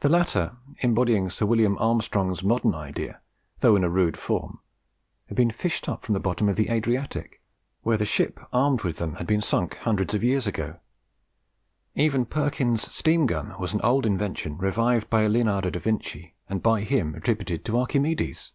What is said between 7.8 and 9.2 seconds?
where the ship armed with them